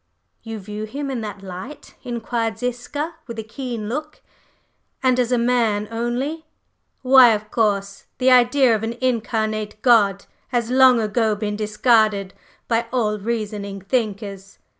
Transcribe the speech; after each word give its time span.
"You 0.41 0.57
view 0.57 0.85
Him 0.85 1.11
in 1.11 1.21
that 1.21 1.43
light?" 1.43 1.93
inquired 2.01 2.57
Ziska 2.57 3.17
with 3.27 3.37
a 3.37 3.43
keen 3.43 3.87
look. 3.87 4.21
"And 5.03 5.19
as 5.19 5.31
man 5.31 5.87
only?" 5.91 6.47
"Why, 7.03 7.33
of 7.35 7.51
course! 7.51 8.05
The 8.17 8.31
idea 8.31 8.73
of 8.73 8.81
an 8.81 8.93
incarnate 8.93 9.79
God 9.83 10.25
has 10.47 10.71
long 10.71 10.99
ago 10.99 11.35
been 11.35 11.55
discarded 11.55 12.33
by 12.67 12.87
all 12.91 13.19
reasoning 13.19 13.79
thinkers." 13.81 14.57